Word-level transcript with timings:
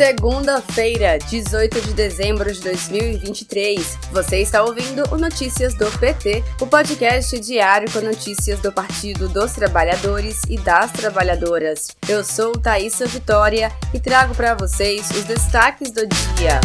Segunda-feira, 0.00 1.18
18 1.18 1.78
de 1.82 1.92
dezembro 1.92 2.50
de 2.50 2.58
2023. 2.62 3.98
Você 4.10 4.38
está 4.38 4.64
ouvindo 4.64 5.04
o 5.12 5.18
Notícias 5.18 5.74
do 5.74 5.90
PT, 5.98 6.42
o 6.58 6.66
podcast 6.66 7.38
diário 7.38 7.86
com 7.92 8.00
notícias 8.00 8.58
do 8.60 8.72
Partido 8.72 9.28
dos 9.28 9.52
Trabalhadores 9.52 10.40
e 10.48 10.56
das 10.56 10.90
Trabalhadoras. 10.90 11.88
Eu 12.08 12.24
sou 12.24 12.52
Thaisa 12.52 13.04
Vitória 13.04 13.70
e 13.92 14.00
trago 14.00 14.34
para 14.34 14.54
vocês 14.54 15.10
os 15.10 15.24
destaques 15.24 15.90
do 15.90 16.06
dia. 16.06 16.58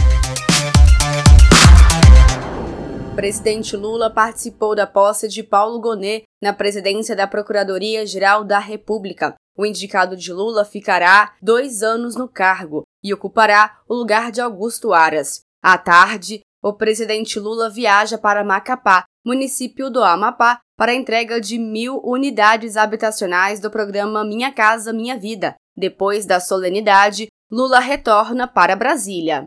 O 3.12 3.16
presidente 3.16 3.76
Lula 3.76 4.10
participou 4.10 4.74
da 4.74 4.88
posse 4.88 5.28
de 5.28 5.44
Paulo 5.44 5.82
Gonet 5.82 6.24
na 6.42 6.54
presidência 6.54 7.14
da 7.14 7.28
Procuradoria-Geral 7.28 8.46
da 8.46 8.60
República. 8.60 9.36
O 9.58 9.66
indicado 9.66 10.16
de 10.16 10.32
Lula 10.32 10.64
ficará 10.64 11.34
dois 11.42 11.84
anos 11.84 12.16
no 12.16 12.30
cargo 12.30 12.86
e 13.06 13.14
ocupará 13.14 13.78
o 13.88 13.94
lugar 13.94 14.32
de 14.32 14.42
Augusto 14.42 14.92
Aras. 14.92 15.42
À 15.62 15.78
tarde, 15.78 16.42
o 16.60 16.74
presidente 16.74 17.40
Lula 17.40 17.70
viaja 17.70 18.18
para 18.18 18.44
Macapá, 18.44 19.06
município 19.24 19.92
do 19.92 20.04
Amapá, 20.04 20.60
para 20.76 20.92
a 20.92 20.96
entrega 20.96 21.40
de 21.40 21.60
mil 21.60 22.02
unidades 22.04 22.76
habitacionais 22.76 23.60
do 23.60 23.70
programa 23.70 24.26
Minha 24.26 24.52
Casa 24.52 24.92
Minha 24.92 25.20
Vida. 25.20 25.56
Depois 25.78 26.26
da 26.26 26.40
solenidade, 26.40 27.28
Lula 27.52 27.80
retorna 27.80 28.48
para 28.48 28.76
Brasília. 28.76 29.46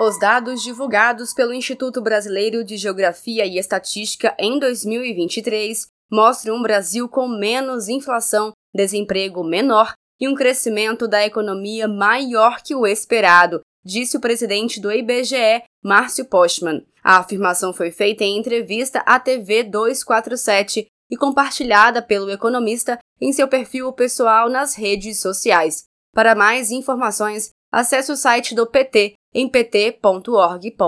Os 0.00 0.18
dados 0.18 0.64
divulgados 0.64 1.32
pelo 1.32 1.54
Instituto 1.54 2.02
Brasileiro 2.02 2.64
de 2.64 2.76
Geografia 2.76 3.46
e 3.46 3.56
Estatística 3.56 4.34
em 4.36 4.58
2023 4.58 5.86
mostram 6.10 6.56
um 6.56 6.62
Brasil 6.62 7.08
com 7.08 7.28
menos 7.28 7.88
inflação, 7.88 8.52
desemprego 8.74 9.44
menor 9.44 9.92
e 10.20 10.28
um 10.28 10.34
crescimento 10.34 11.06
da 11.06 11.24
economia 11.24 11.86
maior 11.86 12.62
que 12.62 12.74
o 12.74 12.86
esperado, 12.86 13.60
disse 13.84 14.16
o 14.16 14.20
presidente 14.20 14.80
do 14.80 14.90
IBGE, 14.90 15.62
Márcio 15.82 16.24
Postman. 16.24 16.84
A 17.02 17.18
afirmação 17.18 17.72
foi 17.72 17.90
feita 17.90 18.24
em 18.24 18.38
entrevista 18.38 19.00
à 19.00 19.18
TV 19.18 19.62
247 19.62 20.86
e 21.10 21.16
compartilhada 21.16 22.02
pelo 22.02 22.30
economista 22.30 22.98
em 23.20 23.32
seu 23.32 23.48
perfil 23.48 23.92
pessoal 23.92 24.48
nas 24.48 24.74
redes 24.74 25.20
sociais. 25.20 25.84
Para 26.14 26.34
mais 26.34 26.70
informações, 26.70 27.50
acesse 27.72 28.12
o 28.12 28.16
site 28.16 28.54
do 28.54 28.66
PT 28.66 29.14
em 29.34 29.48
pt.org.br. 29.48 30.78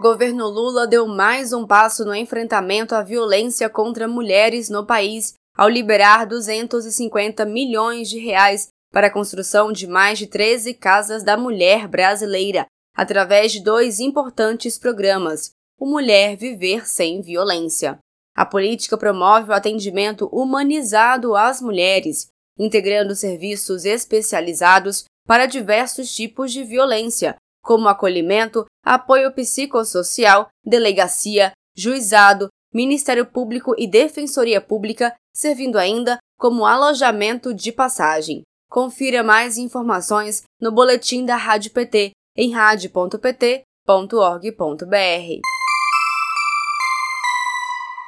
Governo 0.00 0.48
Lula 0.48 0.86
deu 0.86 1.06
mais 1.06 1.52
um 1.52 1.66
passo 1.66 2.04
no 2.04 2.14
enfrentamento 2.14 2.94
à 2.94 3.02
violência 3.02 3.70
contra 3.70 4.08
mulheres 4.08 4.68
no 4.68 4.84
país 4.84 5.34
ao 5.56 5.68
liberar 5.68 6.26
250 6.26 7.44
milhões 7.44 8.08
de 8.08 8.18
reais 8.18 8.68
para 8.92 9.06
a 9.08 9.12
construção 9.12 9.72
de 9.72 9.86
mais 9.86 10.18
de 10.18 10.26
13 10.26 10.74
casas 10.74 11.22
da 11.22 11.36
mulher 11.36 11.88
brasileira, 11.88 12.66
através 12.94 13.52
de 13.52 13.60
dois 13.60 14.00
importantes 14.00 14.78
programas: 14.78 15.50
o 15.78 15.86
Mulher 15.86 16.36
Viver 16.36 16.86
Sem 16.86 17.20
Violência. 17.20 17.98
A 18.36 18.44
política 18.44 18.98
promove 18.98 19.50
o 19.50 19.54
atendimento 19.54 20.26
humanizado 20.32 21.36
às 21.36 21.60
mulheres, 21.60 22.26
integrando 22.58 23.14
serviços 23.14 23.84
especializados 23.84 25.04
para 25.26 25.46
diversos 25.46 26.14
tipos 26.14 26.52
de 26.52 26.64
violência, 26.64 27.36
como 27.62 27.88
acolhimento, 27.88 28.64
apoio 28.84 29.32
psicossocial, 29.32 30.48
delegacia, 30.64 31.52
juizado, 31.76 32.48
Ministério 32.74 33.24
Público 33.24 33.72
e 33.78 33.86
Defensoria 33.86 34.60
Pública, 34.60 35.14
servindo 35.32 35.78
ainda 35.78 36.18
como 36.36 36.66
alojamento 36.66 37.54
de 37.54 37.70
passagem. 37.70 38.42
Confira 38.68 39.22
mais 39.22 39.56
informações 39.56 40.42
no 40.60 40.72
boletim 40.72 41.24
da 41.24 41.36
Rádio 41.36 41.70
PT 41.70 42.10
em 42.36 42.50
radio.pt.org.br. 42.52 43.64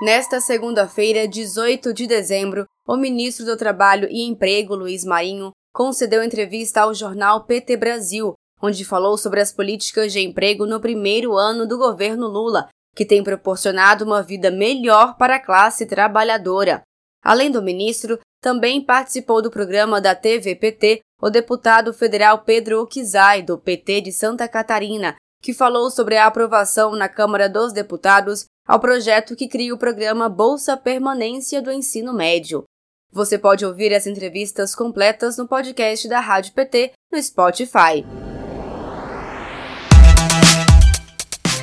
Nesta 0.02 0.40
segunda-feira, 0.40 1.28
18 1.28 1.94
de 1.94 2.08
dezembro, 2.08 2.66
o 2.86 2.96
ministro 2.96 3.46
do 3.46 3.56
Trabalho 3.56 4.08
e 4.10 4.22
Emprego, 4.22 4.74
Luiz 4.74 5.04
Marinho, 5.04 5.52
concedeu 5.72 6.24
entrevista 6.24 6.82
ao 6.82 6.92
jornal 6.92 7.44
PT 7.44 7.76
Brasil, 7.76 8.34
onde 8.60 8.84
falou 8.84 9.16
sobre 9.16 9.40
as 9.40 9.52
políticas 9.52 10.12
de 10.12 10.20
emprego 10.20 10.66
no 10.66 10.80
primeiro 10.80 11.36
ano 11.36 11.68
do 11.68 11.78
governo 11.78 12.26
Lula 12.26 12.68
que 12.96 13.04
tem 13.04 13.22
proporcionado 13.22 14.04
uma 14.04 14.22
vida 14.22 14.50
melhor 14.50 15.18
para 15.18 15.36
a 15.36 15.40
classe 15.40 15.84
trabalhadora. 15.84 16.82
Além 17.22 17.50
do 17.50 17.62
ministro, 17.62 18.18
também 18.40 18.80
participou 18.80 19.42
do 19.42 19.50
programa 19.50 20.00
da 20.00 20.14
TVPT 20.14 21.00
o 21.20 21.28
deputado 21.28 21.92
federal 21.92 22.38
Pedro 22.38 22.80
Oquizai, 22.80 23.42
do 23.42 23.58
PT 23.58 24.00
de 24.00 24.12
Santa 24.12 24.48
Catarina, 24.48 25.16
que 25.42 25.52
falou 25.52 25.90
sobre 25.90 26.16
a 26.16 26.26
aprovação 26.26 26.92
na 26.92 27.08
Câmara 27.08 27.48
dos 27.48 27.72
Deputados 27.72 28.46
ao 28.66 28.80
projeto 28.80 29.36
que 29.36 29.48
cria 29.48 29.74
o 29.74 29.78
programa 29.78 30.28
Bolsa 30.28 30.76
Permanência 30.76 31.60
do 31.60 31.70
Ensino 31.70 32.12
Médio. 32.12 32.64
Você 33.12 33.38
pode 33.38 33.64
ouvir 33.64 33.94
as 33.94 34.06
entrevistas 34.06 34.74
completas 34.74 35.36
no 35.36 35.46
podcast 35.46 36.08
da 36.08 36.20
Rádio 36.20 36.52
PT 36.52 36.92
no 37.12 37.22
Spotify. 37.22 38.25